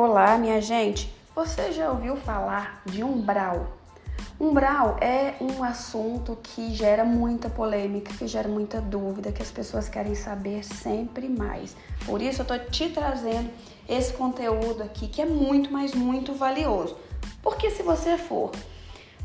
Olá, 0.00 0.38
minha 0.38 0.60
gente. 0.60 1.12
Você 1.34 1.72
já 1.72 1.90
ouviu 1.90 2.14
falar 2.14 2.82
de 2.86 3.02
umbral? 3.02 3.66
Umbral 4.38 4.96
é 5.00 5.34
um 5.40 5.64
assunto 5.64 6.38
que 6.40 6.72
gera 6.72 7.04
muita 7.04 7.50
polêmica, 7.50 8.14
que 8.14 8.28
gera 8.28 8.48
muita 8.48 8.80
dúvida, 8.80 9.32
que 9.32 9.42
as 9.42 9.50
pessoas 9.50 9.88
querem 9.88 10.14
saber 10.14 10.64
sempre 10.64 11.28
mais. 11.28 11.74
Por 12.06 12.22
isso 12.22 12.42
eu 12.42 12.46
tô 12.46 12.56
te 12.56 12.90
trazendo 12.90 13.50
esse 13.88 14.12
conteúdo 14.12 14.84
aqui 14.84 15.08
que 15.08 15.20
é 15.20 15.26
muito, 15.26 15.72
mas 15.72 15.92
muito 15.96 16.32
valioso. 16.32 16.96
Porque 17.42 17.68
se 17.68 17.82
você 17.82 18.16
for 18.16 18.52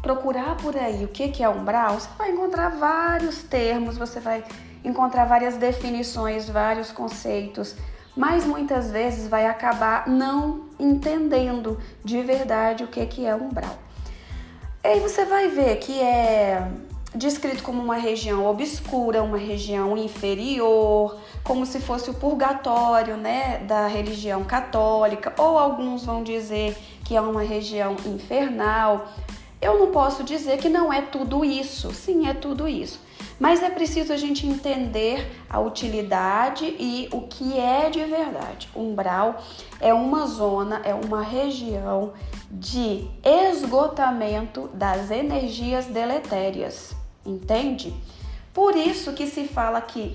procurar 0.02 0.58
por 0.58 0.76
aí 0.76 1.06
o 1.06 1.08
que 1.08 1.44
é 1.44 1.50
umbral, 1.50 2.00
você 2.00 2.10
vai 2.18 2.32
encontrar 2.32 2.70
vários 2.70 3.44
termos, 3.44 3.96
você 3.96 4.20
vai 4.20 4.44
encontrar 4.84 5.26
várias 5.26 5.56
definições, 5.56 6.50
vários 6.50 6.92
conceitos 6.92 7.76
mas 8.16 8.46
muitas 8.46 8.92
vezes 8.92 9.28
vai 9.28 9.46
acabar 9.46 10.08
não 10.08 10.70
entendendo 10.80 11.80
de 12.04 12.22
verdade 12.22 12.84
o 12.84 12.88
que, 12.88 13.06
que 13.06 13.26
é 13.26 13.36
umbral. 13.36 13.78
E 14.84 14.88
aí 14.88 15.00
você 15.00 15.26
vai 15.26 15.48
ver 15.48 15.78
que 15.78 16.00
é 16.00 16.68
descrito 17.16 17.64
como 17.64 17.82
uma 17.82 17.96
região 17.96 18.46
obscura, 18.46 19.22
uma 19.22 19.38
região 19.38 19.96
inferior, 19.98 21.18
como 21.44 21.66
se 21.66 21.80
fosse 21.80 22.10
o 22.10 22.14
purgatório, 22.14 23.16
né, 23.16 23.60
da 23.60 23.88
religião 23.88 24.44
católica, 24.44 25.34
ou 25.38 25.58
alguns 25.58 26.06
vão 26.06 26.24
dizer 26.24 26.76
que 27.06 27.16
é 27.16 27.22
uma 27.22 27.44
região 27.44 27.96
infernal. 28.06 29.08
Eu 29.64 29.80
não 29.80 29.92
posso 29.92 30.24
dizer 30.24 30.58
que 30.58 30.68
não 30.68 30.92
é 30.92 31.02
tudo 31.02 31.46
isso. 31.46 31.94
Sim, 31.94 32.28
é 32.28 32.34
tudo 32.34 32.68
isso. 32.68 33.00
Mas 33.40 33.64
é 33.64 33.70
preciso 33.70 34.12
a 34.12 34.18
gente 34.18 34.46
entender 34.46 35.26
a 35.50 35.60
utilidade 35.60 36.66
e 36.78 37.08
o 37.12 37.22
que 37.22 37.58
é 37.58 37.90
de 37.90 38.04
verdade. 38.04 38.70
Umbral 38.76 39.42
é 39.80 39.94
uma 39.94 40.26
zona, 40.26 40.82
é 40.84 40.94
uma 40.94 41.22
região 41.22 42.14
de 42.52 43.08
esgotamento 43.24 44.70
das 44.74 45.10
energias 45.10 45.86
deletérias, 45.86 46.94
entende? 47.26 47.94
Por 48.54 48.76
isso 48.76 49.14
que 49.14 49.26
se 49.28 49.46
fala 49.46 49.82
que 49.82 50.14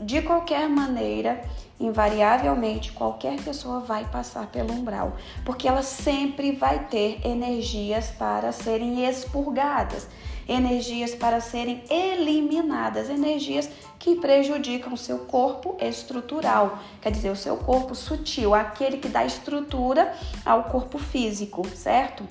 de 0.00 0.22
qualquer 0.22 0.68
maneira, 0.68 1.44
invariavelmente 1.78 2.92
qualquer 2.92 3.40
pessoa 3.40 3.80
vai 3.80 4.04
passar 4.04 4.46
pelo 4.46 4.72
umbral, 4.72 5.16
porque 5.44 5.66
ela 5.66 5.82
sempre 5.82 6.52
vai 6.52 6.86
ter 6.86 7.20
energias 7.24 8.10
para 8.10 8.52
serem 8.52 9.04
expurgadas 9.08 10.08
energias 10.48 11.14
para 11.14 11.40
serem 11.40 11.82
eliminadas, 11.88 13.08
energias 13.08 13.68
que 13.98 14.16
prejudicam 14.16 14.92
o 14.92 14.98
seu 14.98 15.20
corpo 15.20 15.76
estrutural, 15.80 16.78
quer 17.00 17.10
dizer, 17.10 17.30
o 17.30 17.36
seu 17.36 17.56
corpo 17.56 17.94
sutil, 17.94 18.54
aquele 18.54 18.98
que 18.98 19.08
dá 19.08 19.24
estrutura 19.24 20.14
ao 20.44 20.64
corpo 20.64 20.98
físico, 20.98 21.66
certo? 21.74 22.26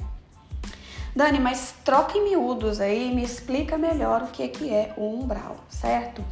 Dani, 1.15 1.39
mas 1.39 1.75
troca 1.83 2.17
em 2.17 2.23
miúdos 2.23 2.79
aí 2.79 3.13
me 3.13 3.23
explica 3.23 3.77
melhor 3.77 4.23
o 4.23 4.27
que, 4.27 4.47
que 4.47 4.69
é 4.69 4.93
o 4.97 5.03
umbral, 5.03 5.57
certo? 5.69 6.23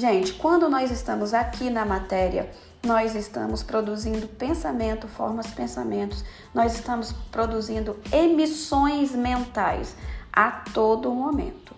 Gente, 0.00 0.32
quando 0.32 0.66
nós 0.66 0.90
estamos 0.90 1.34
aqui 1.34 1.68
na 1.68 1.84
matéria, 1.84 2.50
nós 2.82 3.14
estamos 3.14 3.62
produzindo 3.62 4.26
pensamento, 4.26 5.06
formas 5.06 5.48
pensamentos, 5.48 6.24
nós 6.54 6.72
estamos 6.72 7.12
produzindo 7.30 7.98
emissões 8.10 9.10
mentais 9.10 9.94
a 10.32 10.52
todo 10.72 11.10
momento. 11.10 11.74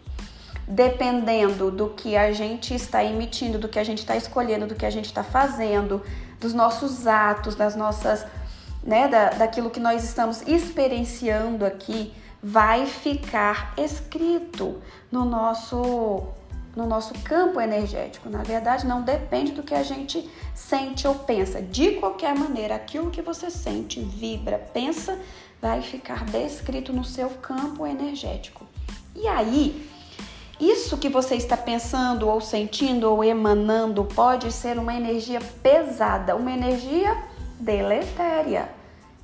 Dependendo 0.68 1.68
do 1.72 1.88
que 1.88 2.16
a 2.16 2.30
gente 2.30 2.72
está 2.72 3.02
emitindo, 3.02 3.58
do 3.58 3.68
que 3.68 3.80
a 3.80 3.82
gente 3.82 3.98
está 3.98 4.14
escolhendo, 4.14 4.68
do 4.68 4.76
que 4.76 4.86
a 4.86 4.90
gente 4.90 5.06
está 5.06 5.24
fazendo, 5.24 6.00
dos 6.38 6.54
nossos 6.54 7.08
atos, 7.08 7.56
das 7.56 7.74
nossas, 7.74 8.24
né, 8.84 9.08
da, 9.08 9.30
daquilo 9.30 9.68
que 9.68 9.80
nós 9.80 10.04
estamos 10.04 10.42
experienciando 10.42 11.66
aqui, 11.66 12.14
vai 12.40 12.86
ficar 12.86 13.74
escrito 13.76 14.80
no 15.10 15.24
nosso 15.24 16.28
no 16.74 16.86
nosso 16.86 17.14
campo 17.22 17.60
energético. 17.60 18.28
Na 18.30 18.42
verdade, 18.42 18.86
não 18.86 19.02
depende 19.02 19.52
do 19.52 19.62
que 19.62 19.74
a 19.74 19.82
gente 19.82 20.28
sente 20.54 21.06
ou 21.06 21.14
pensa. 21.14 21.60
De 21.60 21.92
qualquer 21.92 22.34
maneira, 22.34 22.74
aquilo 22.74 23.10
que 23.10 23.22
você 23.22 23.50
sente, 23.50 24.00
vibra, 24.00 24.58
pensa, 24.72 25.18
vai 25.60 25.82
ficar 25.82 26.24
descrito 26.24 26.92
no 26.92 27.04
seu 27.04 27.28
campo 27.30 27.86
energético. 27.86 28.66
E 29.14 29.28
aí, 29.28 29.88
isso 30.58 30.96
que 30.96 31.08
você 31.08 31.34
está 31.34 31.56
pensando 31.56 32.28
ou 32.28 32.40
sentindo 32.40 33.10
ou 33.10 33.22
emanando 33.22 34.04
pode 34.04 34.50
ser 34.52 34.78
uma 34.78 34.94
energia 34.94 35.40
pesada, 35.62 36.36
uma 36.36 36.50
energia 36.50 37.16
deletéria. 37.58 38.68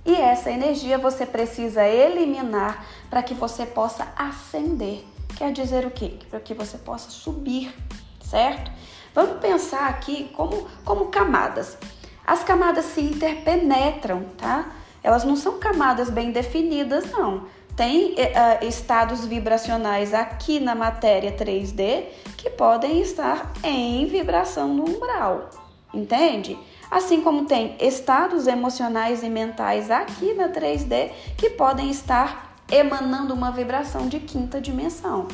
E 0.05 0.15
essa 0.15 0.51
energia 0.51 0.97
você 0.99 1.27
precisa 1.27 1.87
eliminar 1.87 2.85
para 3.11 3.23
que 3.23 3.35
você 3.35 3.67
possa 3.67 4.09
ascender. 4.17 5.05
Quer 5.39 5.53
dizer 5.53 5.87
o 5.87 5.91
quê? 5.91 6.19
Para 6.29 6.41
que 6.41 6.53
você 6.53 6.77
possa 6.77 7.11
subir, 7.11 7.73
certo? 8.21 8.71
Vamos 9.15 9.39
pensar 9.39 9.89
aqui 9.89 10.31
como, 10.35 10.69
como 10.85 11.07
camadas. 11.07 11.79
As 12.27 12.45
camadas 12.45 12.85
se 12.85 13.01
interpenetram, 13.01 14.25
tá? 14.37 14.73
elas 15.03 15.25
não 15.25 15.37
são 15.37 15.59
camadas 15.59 16.11
bem 16.11 16.33
definidas, 16.33 17.11
não. 17.11 17.47
Tem 17.77 18.15
uh, 18.15 18.67
estados 18.67 19.25
vibracionais 19.25 20.13
aqui 20.13 20.59
na 20.59 20.75
matéria 20.75 21.33
3D 21.33 22.07
que 22.37 22.51
podem 22.51 23.01
estar 23.01 23.53
em 23.63 24.05
vibração 24.07 24.69
no 24.75 24.85
umbral, 24.85 25.49
entende? 25.95 26.59
Assim 26.91 27.23
como 27.23 27.45
tem 27.45 27.77
estados 27.81 28.47
emocionais 28.47 29.23
e 29.23 29.31
mentais 29.31 29.91
aqui 29.91 30.35
na 30.35 30.49
3D 30.49 31.13
que 31.37 31.51
podem 31.51 31.91
estar 31.91 32.48
emanando 32.71 33.35
uma 33.35 33.51
vibração 33.51 34.09
de 34.09 34.21
quinta 34.21 34.61
dimensão, 34.61 35.29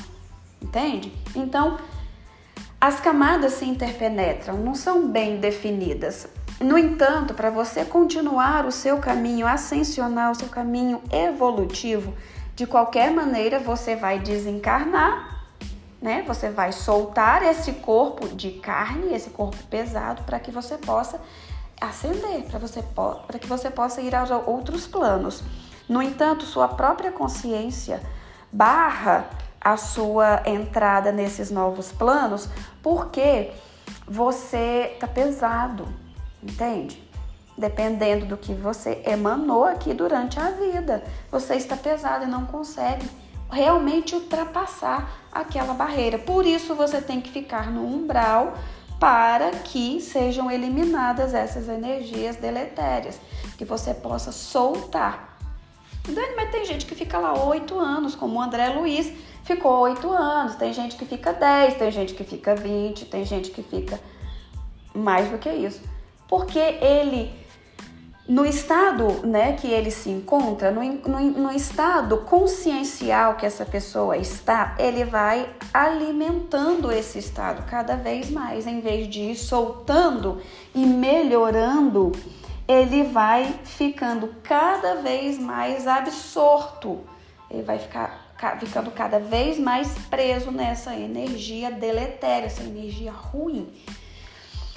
entende? 0.63 1.13
Então, 1.35 1.79
as 2.81 3.01
camadas 3.01 3.55
se 3.55 3.65
interpenetram, 3.65 4.59
não 4.59 4.75
são 4.75 5.09
bem 5.09 5.39
definidas. 5.41 6.29
No 6.61 6.79
entanto, 6.79 7.35
para 7.35 7.51
você 7.51 7.85
continuar 7.85 8.65
o 8.65 8.71
seu 8.71 8.99
caminho 8.99 9.47
ascensional, 9.47 10.33
o 10.33 10.35
seu 10.35 10.49
caminho 10.49 11.03
evolutivo, 11.11 12.15
de 12.55 12.67
qualquer 12.67 13.11
maneira 13.11 13.59
você 13.59 13.97
vai 13.97 14.21
desencarnar, 14.21 15.47
né? 16.01 16.23
Você 16.27 16.51
vai 16.51 16.71
soltar 16.71 17.43
esse 17.43 17.73
corpo 17.73 18.29
de 18.29 18.53
carne, 18.53 19.15
esse 19.15 19.31
corpo 19.31 19.57
pesado, 19.69 20.23
para 20.23 20.39
que 20.39 20.51
você 20.51 20.77
possa 20.77 21.21
ascender, 21.81 22.43
para 22.49 22.59
você 22.59 22.85
para 23.27 23.39
que 23.39 23.47
você 23.47 23.71
possa 23.71 24.01
ir 24.01 24.15
aos 24.15 24.31
outros 24.31 24.87
planos. 24.87 25.43
No 25.89 26.03
entanto, 26.03 26.45
sua 26.45 26.69
própria 26.69 27.13
consciência 27.13 28.03
barra 28.53 29.29
a 29.61 29.77
sua 29.77 30.43
entrada 30.45 31.11
nesses 31.11 31.51
novos 31.51 31.91
planos, 31.91 32.49
porque 32.83 33.51
você 34.07 34.93
está 34.95 35.07
pesado, 35.07 35.89
entende? 36.43 37.03
Dependendo 37.57 38.27
do 38.27 38.37
que 38.37 38.53
você 38.53 39.03
emanou 39.07 39.65
aqui 39.65 39.95
durante 39.95 40.39
a 40.39 40.51
vida, 40.51 41.03
você 41.31 41.55
está 41.55 41.77
pesado 41.77 42.25
e 42.25 42.29
não 42.29 42.45
consegue 42.47 43.09
realmente 43.51 44.15
ultrapassar 44.15 45.09
aquela 45.33 45.73
barreira. 45.73 46.19
Por 46.19 46.45
isso 46.45 46.75
você 46.75 47.01
tem 47.01 47.21
que 47.21 47.31
ficar 47.31 47.71
no 47.71 47.87
umbral 47.87 48.55
para 48.99 49.51
que 49.51 50.01
sejam 50.01 50.51
eliminadas 50.51 51.35
essas 51.35 51.69
energias 51.69 52.37
deletérias, 52.37 53.21
que 53.57 53.65
você 53.65 53.95
possa 53.95 54.33
soltar. 54.33 55.34
Dani, 56.13 56.37
mas 56.37 56.51
tem 56.51 56.65
gente 56.65 56.87
que 56.87 56.95
fica 56.95 57.19
lá 57.19 57.33
oito 57.47 57.79
anos, 57.79 58.15
como 58.15 58.39
o 58.39 58.43
André 58.43 58.69
Luiz 58.69 59.13
ficou 59.43 59.81
oito 59.81 60.11
anos, 60.11 60.55
tem 60.57 60.73
gente 60.73 60.97
que 60.97 61.05
fica 61.05 61.33
dez, 61.33 61.75
tem 61.75 61.91
gente 61.91 62.15
que 62.15 62.25
fica 62.25 62.55
vinte, 62.55 63.05
tem 63.05 63.25
gente 63.25 63.51
que 63.51 63.63
fica 63.63 63.99
mais 64.95 65.29
do 65.31 65.39
que 65.39 65.51
isso. 65.51 65.81
Porque 66.29 66.59
ele 66.59 67.33
no 68.27 68.47
estado 68.47 69.27
né, 69.27 69.53
que 69.53 69.67
ele 69.67 69.91
se 69.91 70.09
encontra, 70.09 70.71
no, 70.71 70.83
no, 70.83 71.21
no, 71.21 71.53
estado 71.53 72.19
consciencial 72.19 73.35
que 73.37 73.45
essa 73.45 73.67
pessoa 73.67 74.17
está, 74.17 74.75
ele 74.79 75.05
vai 75.05 75.47
alimentando 75.73 76.91
esse 76.91 77.19
estado 77.19 77.69
cada 77.69 77.97
vez 77.97 78.31
mais, 78.31 78.67
em 78.67 78.81
vez 78.81 79.09
de 79.09 79.21
ir 79.21 79.37
soltando 79.37 80.41
e 80.75 80.87
melhorando, 80.87 82.13
ele 82.67 83.05
vai 83.05 83.55
ficando 83.65 84.35
cada 84.43 84.97
vez 84.97 85.39
mais 85.39 85.87
absorto, 85.87 87.01
ele 87.51 87.63
vai 87.63 87.79
ficar 87.79 88.25
ficando 88.59 88.91
cada 88.91 89.19
vez 89.19 89.59
mais 89.59 89.89
preso 90.11 90.51
nessa 90.51 90.95
energia 90.95 91.71
deletéria, 91.71 92.47
essa 92.47 92.63
energia 92.63 93.13
ruim. 93.13 93.73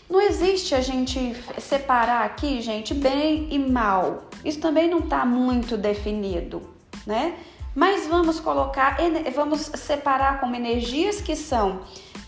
Não 0.10 0.22
existe 0.22 0.74
a 0.74 0.80
gente 0.80 1.36
separar 1.60 2.24
aqui, 2.24 2.62
gente, 2.62 2.94
bem 2.94 3.48
e 3.51 3.60
mal. 3.60 4.30
Isso 4.45 4.60
também 4.60 4.90
não 4.90 5.00
está 5.00 5.25
muito 5.25 5.75
definido, 5.75 6.62
né? 7.06 7.38
Mas 7.75 8.07
vamos 8.07 8.40
colocar, 8.40 8.98
vamos 9.36 9.62
separar 9.75 10.40
como 10.40 10.56
energias 10.56 11.22
que 11.22 11.36
são 11.36 11.81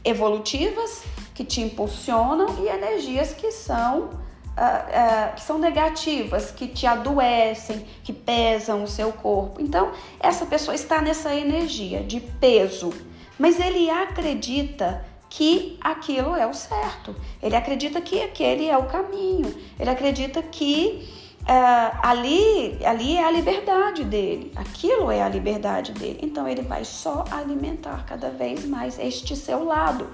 evolutivas, 0.04 1.04
que 1.34 1.44
te 1.46 1.62
impulsionam, 1.62 2.64
e 2.64 2.68
energias 2.68 3.34
que 3.34 3.52
são 3.52 4.10
uh, 4.58 5.32
uh, 5.32 5.36
que 5.36 5.42
são 5.42 5.58
negativas, 5.58 6.52
que 6.52 6.68
te 6.68 6.86
adoecem, 6.86 7.86
que 8.04 8.14
pesam 8.14 8.84
o 8.84 8.88
seu 8.88 9.12
corpo. 9.12 9.62
Então, 9.62 9.92
essa 10.20 10.46
pessoa 10.46 10.76
está 10.76 11.02
nessa 11.02 11.34
energia 11.34 12.04
de 12.04 12.20
peso, 12.20 12.94
mas 13.38 13.60
ele 13.60 13.90
acredita 13.90 15.06
que 15.30 15.78
aquilo 15.80 16.36
é 16.36 16.48
o 16.48 16.54
certo. 16.54 17.16
Ele 17.42 17.56
acredita 17.56 18.02
que 18.02 18.22
aquele 18.22 18.68
é 18.68 18.78
o 18.78 18.86
caminho. 18.86 19.54
Ele 19.80 19.90
acredita 19.90 20.42
que 20.42 21.08
uh, 21.42 22.00
ali, 22.02 22.80
ali 22.84 23.16
é 23.16 23.24
a 23.24 23.32
liberdade 23.32 24.04
dele. 24.04 24.52
Aquilo 24.56 25.12
é 25.12 25.22
a 25.22 25.30
liberdade 25.30 25.92
dele. 25.94 26.20
Então 26.24 26.48
ele 26.48 26.64
vai 26.64 26.84
só 26.84 27.24
alimentar 27.32 28.06
cada 28.06 28.30
vez 28.30 28.66
mais 28.66 28.98
este 28.98 29.36
seu 29.36 29.64
lado. 29.64 30.08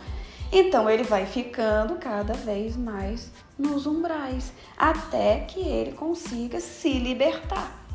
Então 0.58 0.90
ele 0.90 1.04
vai 1.04 1.26
ficando 1.26 1.96
cada 1.96 2.32
vez 2.32 2.78
mais 2.78 3.30
nos 3.60 3.86
umbrais, 3.86 4.54
até 4.78 5.42
que 5.42 5.60
ele 5.60 5.92
consiga 5.92 6.62
se 6.62 6.94
libertar. 6.94 7.86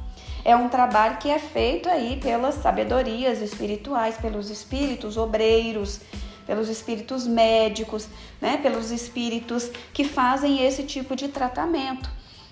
É 0.44 0.54
um 0.54 0.68
trabalho 0.68 1.16
que 1.16 1.30
é 1.30 1.38
feito 1.38 1.88
aí 1.88 2.20
pelas 2.22 2.56
sabedorias 2.56 3.40
espirituais, 3.40 4.18
pelos 4.18 4.50
espíritos 4.50 5.16
obreiros, 5.16 6.00
pelos 6.46 6.68
espíritos 6.68 7.26
médicos, 7.26 8.06
né, 8.38 8.58
pelos 8.58 8.90
espíritos 8.90 9.70
que 9.94 10.04
fazem 10.04 10.62
esse 10.62 10.82
tipo 10.82 11.16
de 11.16 11.28
tratamento. 11.28 12.10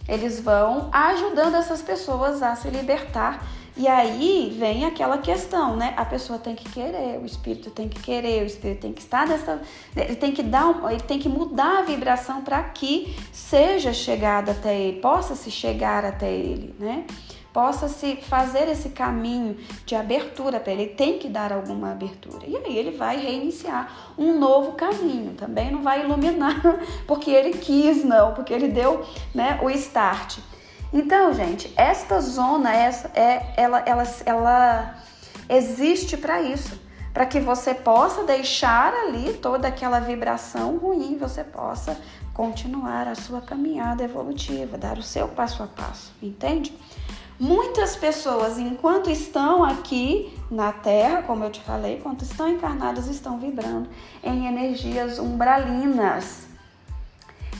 Eles 0.09 0.41
vão 0.41 0.89
ajudando 0.91 1.55
essas 1.57 1.83
pessoas 1.83 2.43
a 2.43 2.57
se 2.57 2.71
libertar. 2.71 3.47
E 3.79 3.87
aí 3.87 4.55
vem 4.59 4.85
aquela 4.85 5.19
questão, 5.19 5.77
né? 5.77 5.95
A 5.97 6.05
pessoa 6.05 6.37
tem 6.37 6.57
que 6.57 6.69
querer, 6.69 7.21
o 7.23 7.25
espírito 7.25 7.71
tem 7.71 7.89
que 7.89 8.01
querer, 8.03 8.43
o 8.43 8.47
espírito 8.47 8.81
tem 8.81 8.93
que 8.93 9.01
estar 9.01 9.25
nessa, 9.25 9.63
ele 9.95 10.17
tem 10.17 10.33
que 10.33 10.43
dar, 10.43 10.75
ele 10.91 11.01
tem 11.01 11.21
que 11.21 11.29
mudar 11.29 11.79
a 11.79 11.83
vibração 11.83 12.43
para 12.43 12.61
que 12.65 13.15
seja 13.33 13.93
chegada 13.93 14.51
até 14.51 14.77
ele, 14.77 15.01
possa 15.01 15.37
se 15.37 15.49
chegar 15.49 16.05
até 16.05 16.29
ele, 16.29 16.75
né? 16.77 17.07
possa 17.53 17.89
se 17.89 18.17
fazer 18.17 18.69
esse 18.69 18.91
caminho 18.91 19.57
de 19.85 19.95
abertura 19.95 20.61
para 20.61 20.73
ele. 20.73 20.83
ele 20.83 20.95
tem 20.95 21.19
que 21.19 21.29
dar 21.29 21.53
alguma 21.53 21.91
abertura. 21.91 22.47
E 22.47 22.57
aí 22.57 22.77
ele 22.77 22.93
vai 22.93 23.17
reiniciar 23.17 24.13
um 24.17 24.39
novo 24.39 24.73
caminho. 24.73 25.35
Também 25.35 25.71
não 25.71 25.83
vai 25.83 26.05
iluminar 26.05 26.61
porque 27.07 27.31
ele 27.31 27.59
quis, 27.59 28.05
não, 28.05 28.33
porque 28.33 28.53
ele 28.53 28.69
deu 28.69 29.05
né, 29.35 29.59
o 29.63 29.71
start. 29.71 30.39
Então, 30.93 31.33
gente, 31.35 31.73
esta 31.77 32.21
zona, 32.21 32.75
essa, 32.75 33.11
é, 33.15 33.53
ela, 33.57 33.83
ela, 33.85 34.05
ela 34.25 34.95
existe 35.49 36.17
para 36.17 36.41
isso. 36.43 36.81
Para 37.13 37.27
que 37.27 37.41
você 37.41 37.75
possa 37.75 38.25
deixar 38.25 38.93
ali 38.93 39.35
toda 39.35 39.69
aquela 39.69 39.99
vibração 39.99 40.77
ruim, 40.79 41.19
você 41.19 41.43
possa 41.43 41.99
continuar 42.33 43.09
a 43.09 43.15
sua 43.15 43.41
caminhada 43.41 44.05
evolutiva, 44.05 44.79
dar 44.79 44.99
o 44.99 45.03
seu 45.03 45.27
passo 45.27 45.63
a 45.63 45.67
passo, 45.67 46.13
entende? 46.23 46.73
Muitas 47.41 47.95
pessoas, 47.95 48.59
enquanto 48.59 49.11
estão 49.11 49.63
aqui 49.63 50.37
na 50.51 50.73
Terra, 50.73 51.23
como 51.23 51.45
eu 51.45 51.51
te 51.51 51.61
falei, 51.61 51.97
enquanto 51.97 52.23
estão 52.23 52.49
encarnadas, 52.49 53.07
estão 53.07 53.39
vibrando 53.39 53.89
em 54.25 54.47
energias 54.47 55.19
umbralinas. 55.21 56.48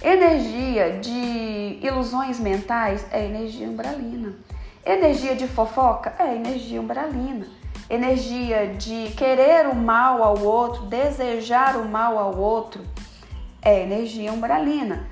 Energia 0.03 0.99
de 1.01 1.79
ilusões 1.83 2.39
mentais 2.39 3.05
é 3.11 3.25
energia 3.25 3.69
umbralina. 3.69 4.33
Energia 4.87 5.35
de 5.35 5.49
fofoca 5.49 6.15
é 6.21 6.37
energia 6.37 6.81
umbralina. 6.81 7.47
Energia 7.91 8.69
de 8.69 9.11
querer 9.17 9.67
o 9.67 9.75
mal 9.75 10.23
ao 10.23 10.39
outro, 10.39 10.83
desejar 10.83 11.77
o 11.77 11.89
mal 11.89 12.17
ao 12.17 12.37
outro, 12.37 12.83
é 13.61 13.83
energia 13.83 14.33
umbralina. 14.33 15.09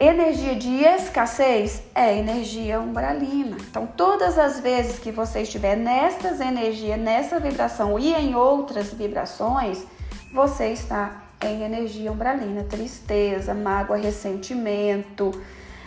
Energia 0.00 0.54
de 0.54 0.84
escassez 0.84 1.82
é 1.94 2.16
energia 2.16 2.80
umbralina. 2.80 3.58
Então, 3.68 3.86
todas 3.86 4.38
as 4.38 4.60
vezes 4.60 4.98
que 4.98 5.10
você 5.10 5.42
estiver 5.42 5.76
nestas 5.76 6.40
energias, 6.40 6.98
nessa 6.98 7.38
vibração 7.38 7.98
e 7.98 8.14
em 8.14 8.34
outras 8.34 8.92
vibrações, 8.94 9.84
você 10.32 10.68
está 10.72 11.27
em 11.40 11.62
energia 11.62 12.10
umbralina, 12.10 12.64
tristeza, 12.64 13.54
mágoa, 13.54 13.96
ressentimento, 13.96 15.30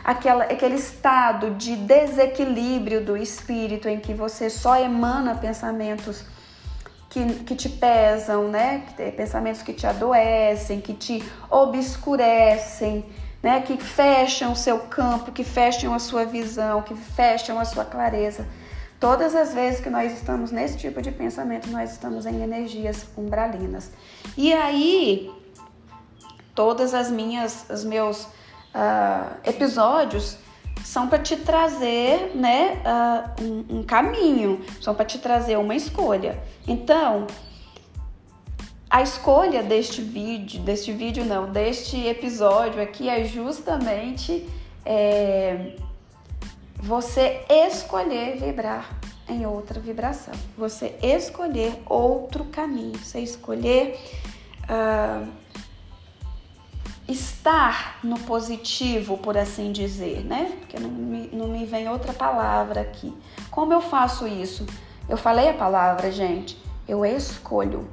aquela, 0.04 0.46
aquele 0.46 0.76
estado 0.76 1.52
de 1.52 1.76
desequilíbrio 1.76 3.04
do 3.04 3.18
espírito 3.18 3.88
em 3.88 4.00
que 4.00 4.14
você 4.14 4.50
só 4.50 4.78
emana 4.78 5.36
pensamentos 5.36 6.24
que, 7.10 7.26
que 7.44 7.56
te 7.56 7.70
pesam, 7.70 8.48
né? 8.48 8.84
Pensamentos 9.18 9.62
que 9.62 9.74
te 9.74 9.86
adoecem, 9.86 10.80
que 10.80 10.94
te 10.94 11.24
obscurecem 11.50 13.06
né, 13.42 13.62
que 13.62 13.78
fecham 13.78 14.52
o 14.52 14.56
seu 14.56 14.80
campo, 14.80 15.32
que 15.32 15.44
fecham 15.44 15.94
a 15.94 16.00
sua 16.00 16.26
visão, 16.26 16.82
que 16.82 16.96
fecham 16.96 17.60
a 17.60 17.66
sua 17.66 17.84
clareza. 17.84 18.46
Todas 19.00 19.36
as 19.36 19.54
vezes 19.54 19.80
que 19.80 19.90
nós 19.90 20.14
estamos 20.14 20.52
nesse 20.52 20.78
tipo 20.78 21.02
de 21.02 21.12
pensamento, 21.12 21.68
nós 21.70 21.92
estamos 21.92 22.28
em 22.28 22.44
energias 22.44 23.08
umbralinas. 23.18 23.92
E 24.38 24.54
aí, 24.54 25.32
todas 26.54 26.94
as 26.94 27.10
minhas, 27.10 27.66
os 27.70 27.84
meus 27.84 28.24
uh, 28.24 29.36
episódios 29.44 30.38
são 30.84 31.08
para 31.08 31.20
te 31.20 31.36
trazer, 31.38 32.32
né, 32.36 32.82
uh, 32.86 33.44
um, 33.44 33.80
um 33.80 33.84
caminho, 33.84 34.62
são 34.82 34.96
para 34.96 35.06
te 35.06 35.20
trazer 35.20 35.58
uma 35.58 35.76
escolha. 35.76 36.42
Então, 36.68 37.28
a 38.90 39.02
escolha 39.02 39.64
deste 39.64 40.02
vídeo, 40.02 40.62
deste 40.64 40.92
vídeo 40.92 41.24
não, 41.24 41.50
deste 41.50 42.06
episódio 42.06 42.82
aqui 42.82 43.08
é 43.08 43.24
justamente 43.24 44.50
é, 44.86 45.76
você 46.76 47.46
escolher 47.50 48.38
vibrar 48.38 49.00
em 49.30 49.46
outra 49.46 49.80
vibração, 49.80 50.34
você 50.58 50.96
escolher 51.02 51.74
outro 51.86 52.44
caminho, 52.46 52.98
você 52.98 53.22
escolher 53.22 53.98
uh, 54.64 55.26
estar 57.12 58.00
no 58.04 58.20
positivo, 58.20 59.18
por 59.18 59.38
assim 59.38 59.72
dizer, 59.72 60.24
né? 60.26 60.58
Porque 60.60 60.80
não 60.80 60.90
me, 60.90 61.30
não 61.34 61.48
me 61.48 61.66
vem 61.66 61.90
outra 61.90 62.14
palavra 62.14 62.82
aqui. 62.82 63.14
Como 63.50 63.74
eu 63.74 63.82
faço 63.82 64.28
isso? 64.28 64.66
Eu 65.08 65.18
falei 65.18 65.50
a 65.50 65.54
palavra, 65.54 66.12
gente. 66.12 66.58
Eu 66.88 67.06
escolho 67.06 67.88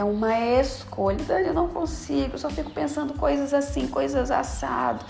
é 0.00 0.04
uma 0.04 0.38
escolha. 0.38 1.40
Eu 1.40 1.54
não 1.54 1.68
consigo, 1.68 2.34
eu 2.34 2.38
só 2.38 2.50
fico 2.50 2.70
pensando 2.70 3.14
coisas 3.14 3.52
assim, 3.52 3.86
coisas 3.86 4.30
assado. 4.30 5.04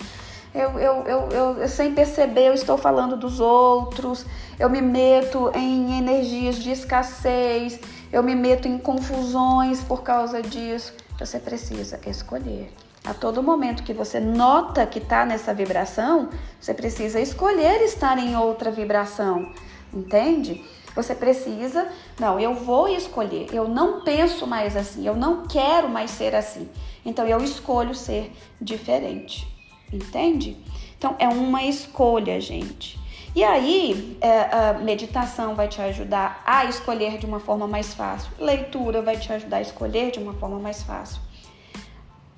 Eu, 0.52 0.70
eu, 0.80 0.94
eu, 1.06 1.28
eu, 1.30 1.58
eu, 1.58 1.68
sem 1.68 1.94
perceber, 1.94 2.48
eu 2.48 2.54
estou 2.54 2.76
falando 2.76 3.16
dos 3.16 3.38
outros, 3.38 4.26
eu 4.58 4.68
me 4.68 4.82
meto 4.82 5.48
em 5.54 5.96
energias 5.96 6.56
de 6.56 6.72
escassez, 6.72 7.78
eu 8.12 8.20
me 8.20 8.34
meto 8.34 8.66
em 8.66 8.76
confusões 8.76 9.80
por 9.80 10.02
causa 10.02 10.42
disso. 10.42 10.92
Você 11.20 11.38
precisa 11.38 12.00
escolher. 12.04 12.72
A 13.04 13.14
todo 13.14 13.42
momento 13.42 13.82
que 13.82 13.94
você 13.94 14.20
nota 14.20 14.86
que 14.86 14.98
está 14.98 15.24
nessa 15.24 15.54
vibração, 15.54 16.28
você 16.60 16.74
precisa 16.74 17.18
escolher 17.18 17.80
estar 17.82 18.18
em 18.18 18.36
outra 18.36 18.70
vibração, 18.70 19.52
entende? 19.92 20.62
Você 20.94 21.14
precisa, 21.14 21.88
não, 22.18 22.38
eu 22.38 22.54
vou 22.54 22.88
escolher, 22.88 23.46
eu 23.52 23.66
não 23.66 24.02
penso 24.02 24.46
mais 24.46 24.76
assim, 24.76 25.06
eu 25.06 25.16
não 25.16 25.46
quero 25.46 25.88
mais 25.88 26.10
ser 26.10 26.34
assim. 26.34 26.68
Então 27.04 27.26
eu 27.26 27.42
escolho 27.42 27.94
ser 27.94 28.32
diferente, 28.60 29.48
entende? 29.90 30.58
Então 30.98 31.16
é 31.18 31.28
uma 31.28 31.62
escolha, 31.62 32.38
gente. 32.38 33.00
E 33.34 33.44
aí, 33.44 34.18
é, 34.20 34.76
meditação 34.80 35.54
vai 35.54 35.68
te 35.68 35.80
ajudar 35.80 36.42
a 36.44 36.64
escolher 36.64 37.16
de 37.16 37.24
uma 37.24 37.38
forma 37.38 37.66
mais 37.66 37.94
fácil, 37.94 38.30
leitura 38.38 39.00
vai 39.00 39.16
te 39.16 39.32
ajudar 39.32 39.58
a 39.58 39.62
escolher 39.62 40.10
de 40.10 40.18
uma 40.18 40.34
forma 40.34 40.58
mais 40.58 40.82
fácil. 40.82 41.29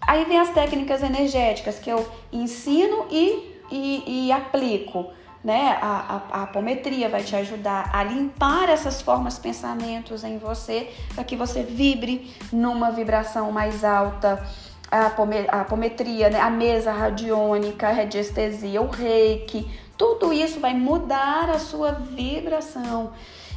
Aí 0.06 0.25
vem 0.25 0.38
as 0.38 0.50
técnicas 0.50 1.02
energéticas 1.02 1.78
que 1.78 1.90
eu 1.90 2.06
ensino 2.32 3.06
e, 3.11 3.56
e, 3.71 4.26
e 4.26 4.32
aplico 4.32 5.11
né? 5.44 5.76
A, 5.80 6.23
a, 6.30 6.40
a 6.40 6.42
apometria 6.44 7.09
vai 7.09 7.23
te 7.23 7.35
ajudar 7.35 7.90
a 7.92 8.04
limpar 8.04 8.68
essas 8.68 9.02
formas 9.02 9.38
pensamentos 9.38 10.23
em 10.23 10.38
você 10.38 10.90
para 11.14 11.25
que 11.25 11.35
você 11.35 11.62
vibre 11.62 12.32
numa 12.52 12.90
vibração 12.90 13.50
mais 13.50 13.82
alta. 13.82 14.44
A, 14.90 15.11
a 15.49 15.61
apometria, 15.62 16.28
né? 16.28 16.38
a 16.38 16.50
mesa 16.50 16.92
radiônica, 16.92 17.88
a 17.88 17.92
radiestesia, 17.92 18.80
o 18.82 18.90
reiki, 18.90 19.66
tudo 19.97 20.35
isso 20.35 20.61
vai 20.61 20.75
mudar 20.75 21.49
a 21.49 21.59
sua 21.59 21.92
vibração 21.92 23.12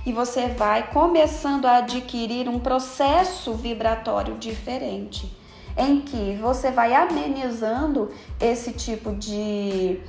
e 0.06 0.14
você 0.14 0.48
vai 0.48 0.92
começando 0.92 1.66
a 1.66 1.78
adquirir 1.78 2.48
um 2.48 2.58
processo 2.58 3.54
vibratório 3.54 4.36
diferente, 4.36 5.30
em 5.78 6.02
que 6.02 6.36
você 6.42 6.72
vai 6.72 6.94
amenizando 6.94 8.12
esse 8.40 8.72
tipo 8.72 9.14
de 9.14 10.00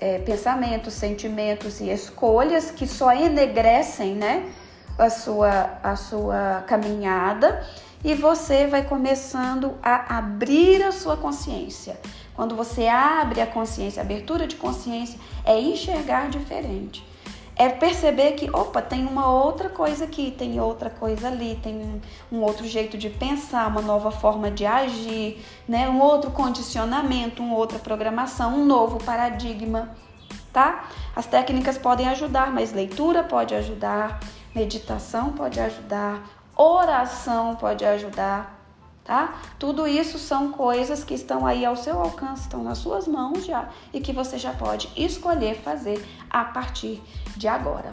é, 0.00 0.18
pensamentos, 0.18 0.94
sentimentos 0.94 1.80
e 1.80 1.90
escolhas 1.90 2.70
que 2.70 2.86
só 2.86 3.14
enegrecem 3.14 4.14
né, 4.14 4.50
a, 4.98 5.10
sua, 5.10 5.78
a 5.82 5.96
sua 5.96 6.64
caminhada 6.66 7.66
e 8.02 8.14
você 8.14 8.66
vai 8.66 8.84
começando 8.84 9.74
a 9.82 10.18
abrir 10.18 10.82
a 10.82 10.92
sua 10.92 11.16
consciência. 11.16 11.98
Quando 12.34 12.56
você 12.56 12.86
abre 12.88 13.40
a 13.40 13.46
consciência, 13.46 14.02
a 14.02 14.04
abertura 14.04 14.46
de 14.46 14.56
consciência 14.56 15.18
é 15.44 15.58
enxergar 15.58 16.28
diferente. 16.28 17.06
É 17.56 17.68
perceber 17.68 18.32
que, 18.32 18.50
opa, 18.50 18.82
tem 18.82 19.06
uma 19.06 19.30
outra 19.30 19.68
coisa 19.68 20.04
aqui, 20.04 20.32
tem 20.36 20.58
outra 20.58 20.90
coisa 20.90 21.28
ali, 21.28 21.58
tem 21.62 22.02
um, 22.32 22.40
outro 22.40 22.66
jeito 22.66 22.98
de 22.98 23.08
pensar, 23.08 23.68
uma 23.68 23.80
nova 23.80 24.10
forma 24.10 24.50
de 24.50 24.66
agir, 24.66 25.40
né? 25.68 25.88
um 25.88 26.00
outro 26.00 26.32
condicionamento, 26.32 27.42
uma 27.42 27.56
outra 27.56 27.78
programação, 27.78 28.56
um 28.56 28.64
novo 28.64 28.98
paradigma, 29.04 29.94
tá? 30.52 30.88
As 31.14 31.26
técnicas 31.26 31.78
podem 31.78 32.08
ajudar, 32.08 32.52
mas 32.52 32.72
leitura 32.72 33.22
pode 33.22 33.54
ajudar, 33.54 34.18
meditação 34.52 35.32
pode 35.32 35.60
ajudar, 35.60 36.28
oração 36.56 37.56
pode 37.56 37.84
ajudar, 37.84 38.60
tá? 39.04 39.34
Tudo 39.58 39.86
isso 39.86 40.18
são 40.18 40.52
coisas 40.52 41.04
que 41.04 41.14
estão 41.14 41.46
aí 41.46 41.64
ao 41.64 41.76
seu 41.76 42.00
alcance, 42.00 42.42
estão 42.42 42.62
nas 42.62 42.78
suas 42.78 43.06
mãos 43.06 43.44
já 43.44 43.68
e 43.92 44.00
que 44.00 44.12
você 44.12 44.38
já 44.38 44.52
pode 44.52 44.90
escolher 44.96 45.56
fazer 45.56 46.04
a 46.34 46.44
partir 46.44 47.00
de 47.36 47.46
agora. 47.46 47.92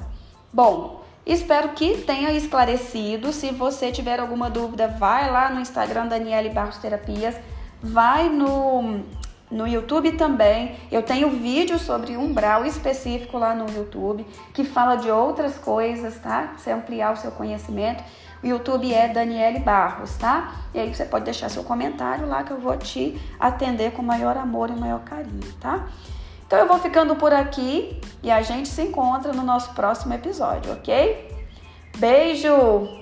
Bom, 0.52 1.04
espero 1.24 1.70
que 1.70 2.00
tenha 2.00 2.32
esclarecido. 2.32 3.32
Se 3.32 3.52
você 3.52 3.92
tiver 3.92 4.20
alguma 4.20 4.50
dúvida, 4.50 4.88
vai 4.88 5.30
lá 5.30 5.52
no 5.52 5.62
Instagram 5.62 6.08
Daniele 6.08 6.50
Barros 6.50 6.78
Terapias, 6.80 7.36
vai 7.82 8.30
no 8.30 9.04
no 9.52 9.68
YouTube 9.68 10.14
também. 10.14 10.78
Eu 10.90 11.04
tenho 11.04 11.30
vídeo 11.30 11.78
sobre 11.78 12.16
umbral 12.16 12.66
específico 12.66 13.38
lá 13.38 13.54
no 13.54 13.70
YouTube 13.70 14.26
que 14.54 14.64
fala 14.64 14.96
de 14.96 15.12
outras 15.12 15.58
coisas, 15.58 16.18
tá? 16.20 16.54
Você 16.58 16.72
ampliar 16.72 17.12
o 17.12 17.18
seu 17.18 17.32
conhecimento. 17.32 18.02
O 18.42 18.48
YouTube 18.48 18.92
é 18.94 19.10
Daniele 19.10 19.60
Barros, 19.60 20.16
tá? 20.16 20.54
E 20.74 20.80
aí 20.80 20.96
você 20.96 21.04
pode 21.04 21.26
deixar 21.26 21.50
seu 21.50 21.66
comentário 21.66 22.26
lá 22.28 22.44
que 22.44 22.52
eu 22.52 22.60
vou 22.62 22.78
te 22.78 23.22
atender 23.38 23.92
com 23.92 24.02
maior 24.02 24.38
amor 24.38 24.70
e 24.70 24.74
maior 24.74 25.02
carinho, 25.02 25.54
tá? 25.60 25.86
Então 26.52 26.60
eu 26.60 26.68
vou 26.68 26.80
ficando 26.80 27.16
por 27.16 27.32
aqui 27.32 27.98
e 28.22 28.30
a 28.30 28.42
gente 28.42 28.68
se 28.68 28.82
encontra 28.82 29.32
no 29.32 29.42
nosso 29.42 29.74
próximo 29.74 30.14
episódio, 30.14 30.74
ok? 30.74 31.34
Beijo! 31.96 33.01